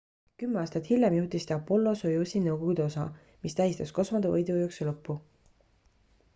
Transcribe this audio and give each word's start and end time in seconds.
kümme 0.43 0.57
aastat 0.61 0.87
hiljem 0.91 1.17
juhtis 1.17 1.45
ta 1.51 1.57
apollo-soyuzi 1.57 2.41
nõukogude 2.47 2.85
osa 2.87 3.05
mis 3.45 3.59
tähistas 3.61 3.95
kosmose 4.01 4.35
võidujooksu 4.39 4.89
lõppu 4.91 5.21